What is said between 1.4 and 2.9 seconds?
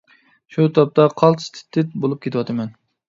تىت-تىت بولۇپ كېتىۋاتىمەن.